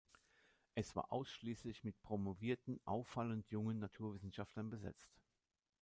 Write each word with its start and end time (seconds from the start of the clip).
Es 0.73 0.95
war 0.95 1.11
ausschließlich 1.13 1.83
mit 1.83 2.01
promovierten, 2.01 2.81
auffallend 2.85 3.51
jungen 3.51 3.77
Naturwissenschaftlern 3.77 4.71
besetzt. 4.71 5.11